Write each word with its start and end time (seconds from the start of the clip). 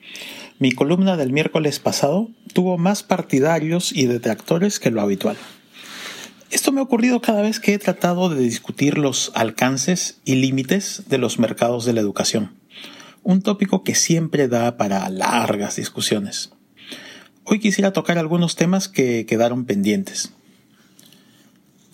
mi 0.60 0.72
columna 0.72 1.16
del 1.16 1.32
miércoles 1.32 1.80
pasado 1.80 2.28
tuvo 2.52 2.76
más 2.76 3.02
partidarios 3.02 3.92
y 3.96 4.04
detractores 4.04 4.78
que 4.78 4.90
lo 4.90 5.00
habitual. 5.00 5.38
Esto 6.50 6.70
me 6.70 6.80
ha 6.80 6.82
ocurrido 6.82 7.22
cada 7.22 7.40
vez 7.40 7.60
que 7.60 7.72
he 7.72 7.78
tratado 7.78 8.28
de 8.28 8.42
discutir 8.42 8.98
los 8.98 9.32
alcances 9.34 10.20
y 10.26 10.34
límites 10.34 11.04
de 11.08 11.16
los 11.16 11.38
mercados 11.38 11.86
de 11.86 11.94
la 11.94 12.00
educación, 12.00 12.52
un 13.22 13.40
tópico 13.40 13.82
que 13.84 13.94
siempre 13.94 14.48
da 14.48 14.76
para 14.76 15.08
largas 15.08 15.76
discusiones. 15.76 16.52
Hoy 17.44 17.58
quisiera 17.58 17.94
tocar 17.94 18.18
algunos 18.18 18.54
temas 18.54 18.88
que 18.88 19.24
quedaron 19.24 19.64
pendientes. 19.64 20.34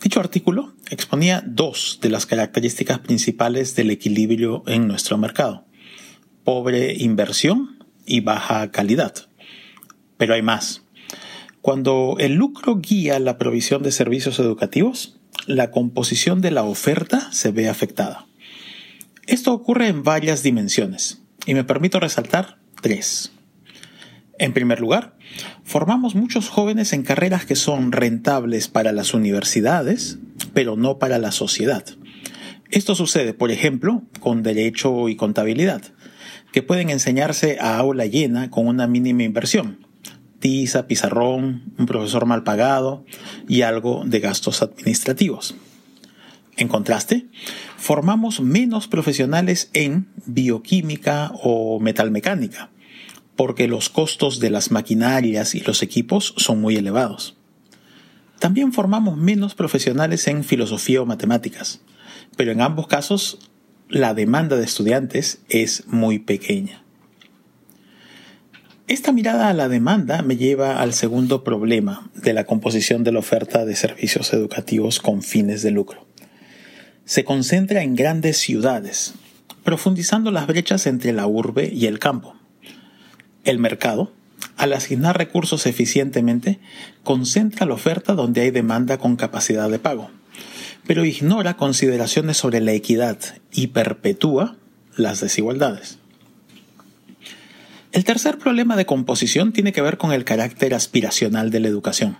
Dicho 0.02 0.18
artículo 0.18 0.74
exponía 0.90 1.40
dos 1.46 2.00
de 2.02 2.10
las 2.10 2.26
características 2.26 2.98
principales 2.98 3.76
del 3.76 3.92
equilibrio 3.92 4.64
en 4.66 4.88
nuestro 4.88 5.18
mercado. 5.18 5.64
Pobre 6.42 6.94
inversión 6.94 7.75
y 8.06 8.20
baja 8.20 8.70
calidad. 8.70 9.14
Pero 10.16 10.34
hay 10.34 10.42
más. 10.42 10.82
Cuando 11.60 12.16
el 12.20 12.34
lucro 12.34 12.76
guía 12.76 13.18
la 13.18 13.38
provisión 13.38 13.82
de 13.82 13.90
servicios 13.90 14.38
educativos, 14.38 15.18
la 15.46 15.70
composición 15.70 16.40
de 16.40 16.52
la 16.52 16.62
oferta 16.62 17.32
se 17.32 17.50
ve 17.50 17.68
afectada. 17.68 18.26
Esto 19.26 19.52
ocurre 19.52 19.88
en 19.88 20.04
varias 20.04 20.44
dimensiones 20.44 21.22
y 21.44 21.54
me 21.54 21.64
permito 21.64 21.98
resaltar 21.98 22.58
tres. 22.80 23.32
En 24.38 24.52
primer 24.52 24.80
lugar, 24.80 25.16
formamos 25.64 26.14
muchos 26.14 26.48
jóvenes 26.48 26.92
en 26.92 27.02
carreras 27.02 27.46
que 27.46 27.56
son 27.56 27.90
rentables 27.90 28.68
para 28.68 28.92
las 28.92 29.14
universidades, 29.14 30.18
pero 30.54 30.76
no 30.76 30.98
para 30.98 31.18
la 31.18 31.32
sociedad. 31.32 31.84
Esto 32.70 32.94
sucede, 32.94 33.32
por 33.34 33.50
ejemplo, 33.50 34.02
con 34.20 34.42
derecho 34.42 35.08
y 35.08 35.16
contabilidad 35.16 35.82
que 36.56 36.62
pueden 36.62 36.88
enseñarse 36.88 37.58
a 37.60 37.76
aula 37.76 38.06
llena 38.06 38.50
con 38.50 38.66
una 38.66 38.86
mínima 38.86 39.24
inversión. 39.24 39.86
Tiza, 40.38 40.86
pizarrón, 40.86 41.74
un 41.76 41.84
profesor 41.84 42.24
mal 42.24 42.44
pagado 42.44 43.04
y 43.46 43.60
algo 43.60 44.04
de 44.06 44.20
gastos 44.20 44.62
administrativos. 44.62 45.54
En 46.56 46.68
contraste, 46.68 47.26
formamos 47.76 48.40
menos 48.40 48.88
profesionales 48.88 49.68
en 49.74 50.08
bioquímica 50.24 51.30
o 51.42 51.78
metalmecánica, 51.78 52.70
porque 53.36 53.68
los 53.68 53.90
costos 53.90 54.40
de 54.40 54.48
las 54.48 54.70
maquinarias 54.70 55.54
y 55.54 55.60
los 55.60 55.82
equipos 55.82 56.32
son 56.38 56.62
muy 56.62 56.76
elevados. 56.76 57.36
También 58.38 58.72
formamos 58.72 59.18
menos 59.18 59.54
profesionales 59.54 60.26
en 60.26 60.42
filosofía 60.42 61.02
o 61.02 61.04
matemáticas, 61.04 61.82
pero 62.34 62.50
en 62.50 62.62
ambos 62.62 62.86
casos 62.86 63.50
la 63.88 64.14
demanda 64.14 64.56
de 64.56 64.64
estudiantes 64.64 65.38
es 65.48 65.86
muy 65.86 66.18
pequeña. 66.18 66.82
Esta 68.88 69.12
mirada 69.12 69.48
a 69.48 69.54
la 69.54 69.68
demanda 69.68 70.22
me 70.22 70.36
lleva 70.36 70.80
al 70.80 70.92
segundo 70.92 71.44
problema 71.44 72.10
de 72.14 72.32
la 72.32 72.44
composición 72.44 73.04
de 73.04 73.12
la 73.12 73.20
oferta 73.20 73.64
de 73.64 73.76
servicios 73.76 74.32
educativos 74.32 75.00
con 75.00 75.22
fines 75.22 75.62
de 75.62 75.70
lucro. 75.70 76.04
Se 77.04 77.24
concentra 77.24 77.82
en 77.82 77.94
grandes 77.94 78.38
ciudades, 78.38 79.14
profundizando 79.62 80.32
las 80.32 80.48
brechas 80.48 80.86
entre 80.86 81.12
la 81.12 81.26
urbe 81.28 81.70
y 81.72 81.86
el 81.86 82.00
campo. 82.00 82.34
El 83.44 83.58
mercado, 83.60 84.12
al 84.56 84.72
asignar 84.72 85.16
recursos 85.16 85.66
eficientemente, 85.66 86.58
concentra 87.04 87.66
la 87.66 87.74
oferta 87.74 88.14
donde 88.14 88.40
hay 88.40 88.50
demanda 88.50 88.98
con 88.98 89.14
capacidad 89.14 89.70
de 89.70 89.78
pago 89.78 90.10
pero 90.86 91.04
ignora 91.04 91.56
consideraciones 91.56 92.36
sobre 92.36 92.60
la 92.60 92.72
equidad 92.72 93.18
y 93.52 93.68
perpetúa 93.68 94.56
las 94.96 95.20
desigualdades. 95.20 95.98
El 97.92 98.04
tercer 98.04 98.38
problema 98.38 98.76
de 98.76 98.86
composición 98.86 99.52
tiene 99.52 99.72
que 99.72 99.82
ver 99.82 99.96
con 99.98 100.12
el 100.12 100.24
carácter 100.24 100.74
aspiracional 100.74 101.50
de 101.50 101.60
la 101.60 101.68
educación. 101.68 102.18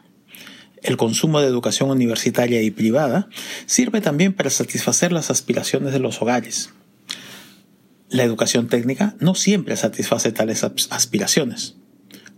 El 0.83 0.97
consumo 0.97 1.41
de 1.41 1.47
educación 1.47 1.91
universitaria 1.91 2.63
y 2.63 2.71
privada 2.71 3.29
sirve 3.67 4.01
también 4.01 4.33
para 4.33 4.51
satisfacer 4.51 5.13
las 5.13 5.31
aspiraciones 5.31 5.93
de 5.93 5.99
los 5.99 6.21
hogares. 6.23 6.71
La 8.09 8.23
educación 8.23 8.69
técnica 8.69 9.17
no 9.21 9.35
siempre 9.35 9.77
satisface 9.77 10.33
tales 10.33 10.65
aspiraciones. 10.65 11.77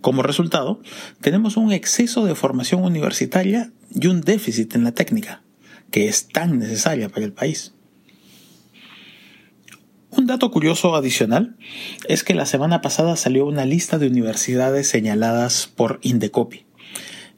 Como 0.00 0.22
resultado, 0.22 0.81
tenemos 1.21 1.56
un 1.56 1.72
exceso 1.72 2.25
de 2.25 2.34
formación 2.34 2.84
universitaria 2.84 3.72
y 3.91 4.06
un 4.06 4.21
déficit 4.21 4.75
en 4.75 4.84
la 4.84 4.93
técnica 4.93 5.43
que 5.91 6.09
es 6.09 6.28
tan 6.28 6.59
necesaria 6.59 7.09
para 7.09 7.25
el 7.25 7.32
país. 7.32 7.72
Un 10.10 10.26
dato 10.26 10.50
curioso 10.50 10.94
adicional 10.97 11.56
es 12.09 12.25
que 12.25 12.34
la 12.34 12.47
semana 12.47 12.81
pasada 12.81 13.15
salió 13.15 13.47
una 13.47 13.65
lista 13.65 13.98
de 13.98 14.06
universidades 14.06 14.88
señaladas 14.88 15.66
por 15.66 16.00
Indecopi. 16.03 16.65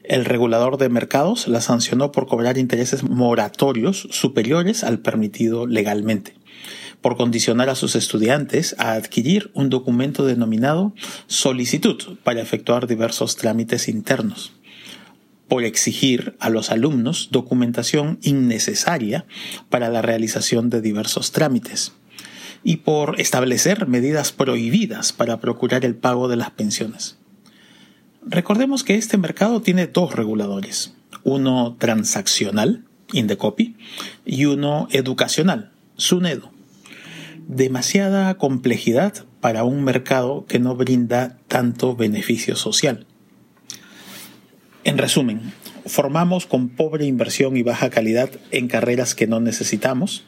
El 0.03 0.25
regulador 0.25 0.77
de 0.77 0.89
mercados 0.89 1.47
la 1.47 1.61
sancionó 1.61 2.11
por 2.11 2.27
cobrar 2.27 2.57
intereses 2.57 3.03
moratorios 3.03 4.07
superiores 4.09 4.83
al 4.83 4.99
permitido 4.99 5.67
legalmente, 5.67 6.33
por 7.01 7.17
condicionar 7.17 7.69
a 7.69 7.75
sus 7.75 7.95
estudiantes 7.95 8.75
a 8.79 8.93
adquirir 8.93 9.51
un 9.53 9.69
documento 9.69 10.25
denominado 10.25 10.93
solicitud 11.27 12.17
para 12.23 12.41
efectuar 12.41 12.87
diversos 12.87 13.35
trámites 13.35 13.89
internos 13.89 14.53
por 15.51 15.65
exigir 15.65 16.37
a 16.39 16.49
los 16.49 16.71
alumnos 16.71 17.27
documentación 17.29 18.19
innecesaria 18.21 19.25
para 19.69 19.89
la 19.89 20.01
realización 20.01 20.69
de 20.69 20.79
diversos 20.79 21.33
trámites 21.33 21.91
y 22.63 22.77
por 22.77 23.19
establecer 23.19 23.85
medidas 23.85 24.31
prohibidas 24.31 25.11
para 25.11 25.41
procurar 25.41 25.83
el 25.83 25.95
pago 25.95 26.29
de 26.29 26.37
las 26.37 26.51
pensiones. 26.51 27.17
Recordemos 28.25 28.85
que 28.85 28.95
este 28.95 29.17
mercado 29.17 29.61
tiene 29.61 29.87
dos 29.87 30.15
reguladores, 30.15 30.93
uno 31.25 31.75
transaccional, 31.77 32.85
Indecopy, 33.11 33.75
y 34.25 34.45
uno 34.45 34.87
educacional, 34.91 35.73
SUNEDO. 35.97 36.49
Demasiada 37.49 38.35
complejidad 38.35 39.25
para 39.41 39.65
un 39.65 39.83
mercado 39.83 40.45
que 40.45 40.59
no 40.59 40.77
brinda 40.77 41.39
tanto 41.49 41.97
beneficio 41.97 42.55
social. 42.55 43.05
En 44.83 44.97
resumen, 44.97 45.53
formamos 45.85 46.47
con 46.47 46.69
pobre 46.69 47.05
inversión 47.05 47.55
y 47.55 47.61
baja 47.61 47.91
calidad 47.91 48.31
en 48.49 48.67
carreras 48.67 49.13
que 49.13 49.27
no 49.27 49.39
necesitamos, 49.39 50.25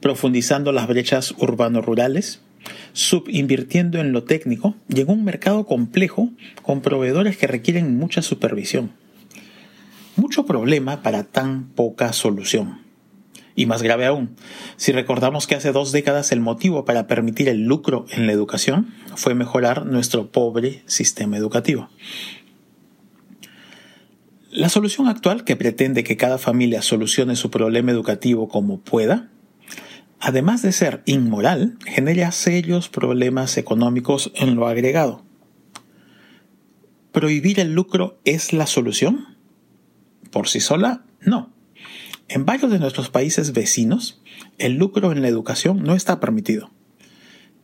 profundizando 0.00 0.72
las 0.72 0.86
brechas 0.86 1.34
urbano-rurales, 1.36 2.40
subinvirtiendo 2.94 4.00
en 4.00 4.12
lo 4.12 4.24
técnico 4.24 4.74
y 4.88 5.02
en 5.02 5.10
un 5.10 5.22
mercado 5.22 5.66
complejo 5.66 6.30
con 6.62 6.80
proveedores 6.80 7.36
que 7.36 7.46
requieren 7.46 7.98
mucha 7.98 8.22
supervisión. 8.22 8.92
Mucho 10.16 10.46
problema 10.46 11.02
para 11.02 11.24
tan 11.24 11.68
poca 11.68 12.14
solución. 12.14 12.80
Y 13.54 13.66
más 13.66 13.82
grave 13.82 14.06
aún, 14.06 14.34
si 14.76 14.92
recordamos 14.92 15.46
que 15.46 15.56
hace 15.56 15.72
dos 15.72 15.92
décadas 15.92 16.32
el 16.32 16.40
motivo 16.40 16.86
para 16.86 17.06
permitir 17.06 17.50
el 17.50 17.64
lucro 17.64 18.06
en 18.10 18.26
la 18.26 18.32
educación 18.32 18.94
fue 19.14 19.34
mejorar 19.34 19.84
nuestro 19.84 20.32
pobre 20.32 20.82
sistema 20.86 21.36
educativo. 21.36 21.90
La 24.54 24.68
solución 24.68 25.08
actual, 25.08 25.42
que 25.42 25.56
pretende 25.56 26.04
que 26.04 26.16
cada 26.16 26.38
familia 26.38 26.80
solucione 26.80 27.34
su 27.34 27.50
problema 27.50 27.90
educativo 27.90 28.48
como 28.48 28.78
pueda, 28.78 29.28
además 30.20 30.62
de 30.62 30.70
ser 30.70 31.02
inmoral, 31.06 31.76
genera 31.86 32.30
serios 32.30 32.88
problemas 32.88 33.56
económicos 33.56 34.30
en 34.36 34.54
lo 34.54 34.68
agregado. 34.68 35.24
¿Prohibir 37.10 37.58
el 37.58 37.74
lucro 37.74 38.20
es 38.24 38.52
la 38.52 38.68
solución? 38.68 39.36
Por 40.30 40.46
sí 40.46 40.60
sola, 40.60 41.02
no. 41.20 41.50
En 42.28 42.44
varios 42.44 42.70
de 42.70 42.78
nuestros 42.78 43.10
países 43.10 43.52
vecinos, 43.54 44.22
el 44.58 44.74
lucro 44.74 45.10
en 45.10 45.20
la 45.20 45.26
educación 45.26 45.82
no 45.82 45.96
está 45.96 46.20
permitido. 46.20 46.70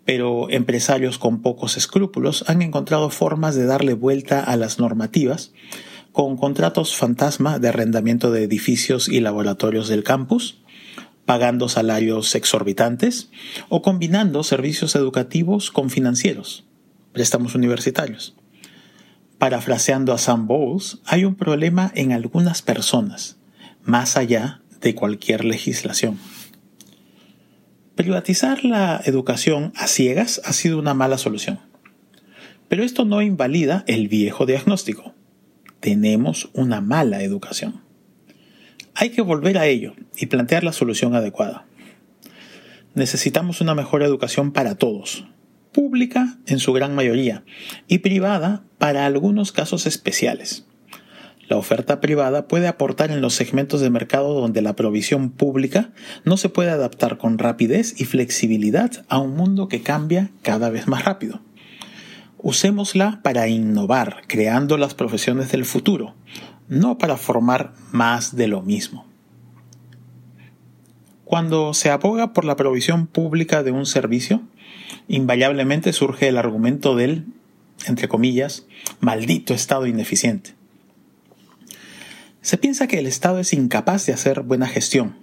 Pero 0.04 0.50
empresarios 0.50 1.20
con 1.20 1.40
pocos 1.40 1.76
escrúpulos 1.76 2.42
han 2.48 2.62
encontrado 2.62 3.10
formas 3.10 3.54
de 3.54 3.66
darle 3.66 3.94
vuelta 3.94 4.42
a 4.42 4.56
las 4.56 4.80
normativas 4.80 5.52
con 6.12 6.36
contratos 6.36 6.96
fantasma 6.96 7.58
de 7.58 7.68
arrendamiento 7.68 8.30
de 8.30 8.44
edificios 8.44 9.08
y 9.08 9.20
laboratorios 9.20 9.88
del 9.88 10.02
campus, 10.02 10.60
pagando 11.24 11.68
salarios 11.68 12.34
exorbitantes 12.34 13.30
o 13.68 13.82
combinando 13.82 14.42
servicios 14.42 14.96
educativos 14.96 15.70
con 15.70 15.90
financieros, 15.90 16.64
préstamos 17.12 17.54
universitarios. 17.54 18.34
Parafraseando 19.38 20.12
a 20.12 20.18
Sam 20.18 20.46
Bowles, 20.46 20.98
hay 21.06 21.24
un 21.24 21.34
problema 21.34 21.92
en 21.94 22.12
algunas 22.12 22.62
personas, 22.62 23.38
más 23.84 24.16
allá 24.16 24.60
de 24.80 24.94
cualquier 24.94 25.44
legislación. 25.44 26.18
Privatizar 27.94 28.64
la 28.64 29.00
educación 29.04 29.72
a 29.76 29.86
ciegas 29.86 30.40
ha 30.44 30.52
sido 30.52 30.78
una 30.78 30.94
mala 30.94 31.18
solución. 31.18 31.60
Pero 32.68 32.82
esto 32.82 33.04
no 33.04 33.20
invalida 33.20 33.84
el 33.86 34.08
viejo 34.08 34.46
diagnóstico. 34.46 35.14
Tenemos 35.80 36.50
una 36.52 36.82
mala 36.82 37.22
educación. 37.22 37.80
Hay 38.94 39.10
que 39.10 39.22
volver 39.22 39.56
a 39.56 39.66
ello 39.66 39.94
y 40.14 40.26
plantear 40.26 40.62
la 40.62 40.74
solución 40.74 41.14
adecuada. 41.14 41.64
Necesitamos 42.94 43.62
una 43.62 43.74
mejor 43.74 44.02
educación 44.02 44.52
para 44.52 44.74
todos, 44.74 45.24
pública 45.72 46.38
en 46.46 46.58
su 46.58 46.74
gran 46.74 46.94
mayoría 46.94 47.44
y 47.88 47.98
privada 47.98 48.62
para 48.76 49.06
algunos 49.06 49.52
casos 49.52 49.86
especiales. 49.86 50.66
La 51.48 51.56
oferta 51.56 52.00
privada 52.00 52.46
puede 52.46 52.68
aportar 52.68 53.10
en 53.10 53.22
los 53.22 53.34
segmentos 53.34 53.80
de 53.80 53.90
mercado 53.90 54.34
donde 54.34 54.62
la 54.62 54.76
provisión 54.76 55.30
pública 55.30 55.90
no 56.24 56.36
se 56.36 56.48
puede 56.48 56.70
adaptar 56.70 57.16
con 57.16 57.38
rapidez 57.38 58.00
y 58.00 58.04
flexibilidad 58.04 59.04
a 59.08 59.18
un 59.18 59.34
mundo 59.34 59.66
que 59.66 59.82
cambia 59.82 60.30
cada 60.42 60.70
vez 60.70 60.86
más 60.86 61.04
rápido. 61.04 61.40
Usémosla 62.42 63.20
para 63.22 63.48
innovar, 63.48 64.22
creando 64.26 64.78
las 64.78 64.94
profesiones 64.94 65.52
del 65.52 65.66
futuro, 65.66 66.14
no 66.68 66.96
para 66.96 67.18
formar 67.18 67.74
más 67.92 68.34
de 68.34 68.48
lo 68.48 68.62
mismo. 68.62 69.04
Cuando 71.26 71.74
se 71.74 71.90
aboga 71.90 72.32
por 72.32 72.46
la 72.46 72.56
provisión 72.56 73.06
pública 73.06 73.62
de 73.62 73.72
un 73.72 73.84
servicio, 73.84 74.40
invariablemente 75.06 75.92
surge 75.92 76.28
el 76.28 76.38
argumento 76.38 76.96
del, 76.96 77.26
entre 77.86 78.08
comillas, 78.08 78.66
maldito 79.00 79.52
Estado 79.52 79.86
ineficiente. 79.86 80.54
Se 82.40 82.56
piensa 82.56 82.86
que 82.86 82.98
el 82.98 83.06
Estado 83.06 83.38
es 83.38 83.52
incapaz 83.52 84.06
de 84.06 84.14
hacer 84.14 84.40
buena 84.40 84.66
gestión, 84.66 85.14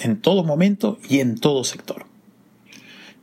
en 0.00 0.20
todo 0.20 0.44
momento 0.44 0.98
y 1.08 1.18
en 1.18 1.36
todo 1.36 1.64
sector. 1.64 2.06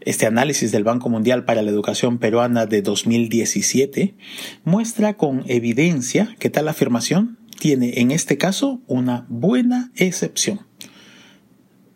Este 0.02 0.26
análisis 0.26 0.72
del 0.72 0.86
Banco 0.86 1.10
Mundial 1.10 1.44
para 1.44 1.62
la 1.62 1.72
Educación 1.72 2.20
Peruana 2.20 2.66
de 2.66 2.82
2017 2.82 4.16
muestra 4.64 5.18
con 5.18 5.44
evidencia 5.48 6.38
que 6.40 6.50
tal 6.50 6.70
afirmación 6.70 7.38
tiene 7.60 8.00
en 8.00 8.12
este 8.12 8.38
caso 8.38 8.80
una 8.88 9.26
buena 9.28 9.92
excepción. 9.98 10.62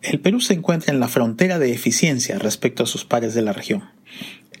El 0.02 0.20
Perú 0.20 0.40
se 0.40 0.52
encuentra 0.52 0.92
en 0.92 1.00
la 1.00 1.08
frontera 1.08 1.58
de 1.58 1.72
eficiencia 1.72 2.38
respecto 2.38 2.82
a 2.82 2.86
sus 2.86 3.06
pares 3.06 3.32
de 3.32 3.40
la 3.40 3.54
región. 3.54 3.84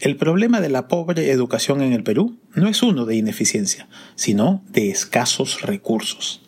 El 0.00 0.16
problema 0.16 0.62
de 0.62 0.70
la 0.70 0.88
pobre 0.88 1.30
educación 1.30 1.82
en 1.82 1.92
el 1.92 2.02
Perú 2.02 2.38
no 2.54 2.66
es 2.66 2.82
uno 2.82 3.04
de 3.04 3.16
ineficiencia, 3.16 3.88
sino 4.14 4.64
de 4.70 4.88
escasos 4.88 5.60
recursos. 5.60 6.40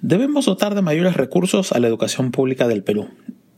Debemos 0.00 0.46
dotar 0.46 0.74
de 0.74 0.82
mayores 0.82 1.16
recursos 1.16 1.70
a 1.70 1.78
la 1.78 1.86
educación 1.86 2.32
pública 2.32 2.66
del 2.66 2.82
Perú 2.82 3.08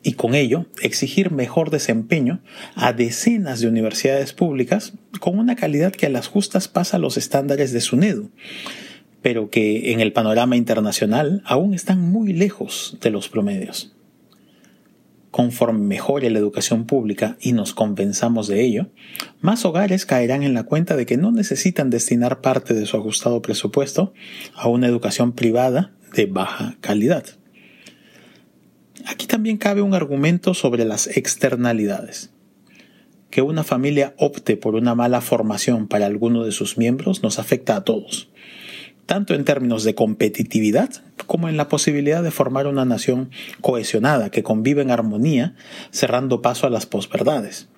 y 0.03 0.15
con 0.15 0.35
ello 0.35 0.67
exigir 0.81 1.31
mejor 1.31 1.71
desempeño 1.71 2.41
a 2.75 2.93
decenas 2.93 3.61
de 3.61 3.69
universidades 3.69 4.33
públicas 4.33 4.95
con 5.21 5.39
una 5.39 5.57
calidad 5.57 5.93
que 5.93 6.07
a 6.07 6.11
las 6.11 6.27
justas 6.27 6.69
pasa 6.69 6.99
los 6.99 7.17
estándares 7.17 7.73
de 7.73 7.81
SUNEDU, 7.81 8.31
pero 9.23 9.51
que 9.51 9.93
en 9.93 10.01
el 10.01 10.13
panorama 10.13 10.57
internacional 10.57 11.43
aún 11.45 11.75
están 11.75 12.01
muy 12.01 12.33
lejos 12.33 12.97
de 13.01 13.11
los 13.11 13.29
promedios. 13.29 13.95
Conforme 15.31 15.79
mejore 15.79 16.29
la 16.31 16.41
educación 16.41 16.87
pública 16.87 17.37
y 17.41 17.53
nos 17.53 17.73
convenzamos 17.73 18.49
de 18.49 18.65
ello, 18.65 18.89
más 19.41 19.65
hogares 19.65 20.05
caerán 20.05 20.43
en 20.43 20.55
la 20.55 20.65
cuenta 20.65 20.97
de 20.97 21.07
que 21.07 21.17
no 21.17 21.31
necesitan 21.31 21.89
destinar 21.89 22.41
parte 22.41 22.75
de 22.75 22.85
su 22.87 22.97
ajustado 22.97 23.41
presupuesto 23.41 24.13
a 24.55 24.67
una 24.67 24.89
educación 24.89 25.33
privada 25.33 25.93
de 26.15 26.27
baja 26.27 26.77
calidad. 26.81 27.40
Aquí 29.07 29.27
también 29.27 29.57
cabe 29.57 29.83
un 29.83 29.95
argumento 29.95 30.55
sobre 30.55 30.85
las 30.85 31.07
externalidades. 31.07 32.31
Que 33.31 33.43
una 33.43 33.65
familia 33.65 34.15
opte 34.19 34.57
por 34.57 34.75
una 34.75 34.95
mala 34.95 35.21
formación 35.21 35.87
para 35.87 36.07
alguno 36.07 36.45
de 36.45 36.53
sus 36.53 36.79
miembros 36.79 37.23
nos 37.23 37.39
afecta 37.39 37.77
a 37.77 37.85
todos, 37.85 38.29
tanto 39.07 39.35
en 39.35 39.45
términos 39.45 39.85
de 39.85 39.95
competitividad 39.95 40.91
como 41.27 41.49
en 41.49 41.57
la 41.57 41.69
posibilidad 41.69 42.23
de 42.25 42.33
formar 42.33 42.67
una 42.67 42.85
nación 42.85 43.31
cohesionada 43.61 44.31
que 44.31 44.43
convive 44.43 44.83
en 44.83 44.91
armonía, 44.91 45.55
cerrando 45.91 46.43
paso 46.43 46.67
a 46.67 46.71
las 46.71 46.87
posverdades. 46.87 47.69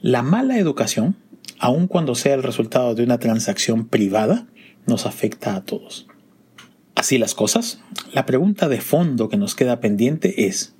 La 0.00 0.22
mala 0.22 0.58
educación, 0.58 1.16
aun 1.58 1.88
cuando 1.88 2.14
sea 2.14 2.34
el 2.34 2.42
resultado 2.42 2.94
de 2.94 3.02
una 3.02 3.18
transacción 3.18 3.88
privada, 3.88 4.46
nos 4.86 5.06
afecta 5.06 5.56
a 5.56 5.64
todos. 5.64 6.06
Así 6.94 7.18
las 7.18 7.34
cosas, 7.34 7.80
la 8.12 8.26
pregunta 8.26 8.68
de 8.68 8.80
fondo 8.80 9.28
que 9.28 9.36
nos 9.36 9.54
queda 9.54 9.80
pendiente 9.80 10.46
es, 10.46 10.74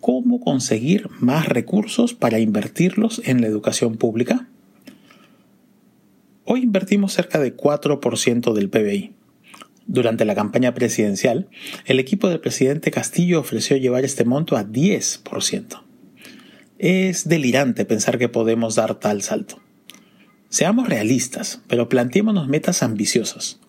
¿cómo 0.00 0.40
conseguir 0.40 1.08
más 1.20 1.46
recursos 1.46 2.12
para 2.14 2.40
invertirlos 2.40 3.22
en 3.24 3.40
la 3.40 3.46
educación 3.46 3.96
pública? 3.96 4.48
Hoy 6.44 6.62
invertimos 6.62 7.12
cerca 7.12 7.38
de 7.38 7.56
4% 7.56 8.52
del 8.52 8.68
PBI. 8.68 9.12
Durante 9.86 10.24
la 10.24 10.34
campaña 10.34 10.74
presidencial, 10.74 11.48
el 11.86 11.98
equipo 11.98 12.28
del 12.28 12.40
presidente 12.40 12.90
Castillo 12.90 13.40
ofreció 13.40 13.76
llevar 13.76 14.04
este 14.04 14.24
monto 14.24 14.56
a 14.56 14.64
10%. 14.66 15.82
Es 16.78 17.28
delirante 17.28 17.84
pensar 17.84 18.18
que 18.18 18.28
podemos 18.28 18.74
dar 18.74 18.96
tal 18.96 19.22
salto. 19.22 19.60
Seamos 20.48 20.88
realistas, 20.88 21.62
pero 21.68 21.88
planteémonos 21.88 22.48
metas 22.48 22.82
ambiciosas 22.82 23.60